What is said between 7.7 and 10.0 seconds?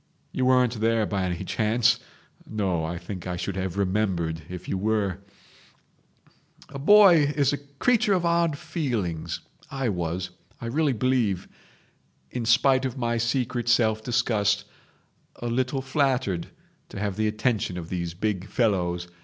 creature of odd feelings. I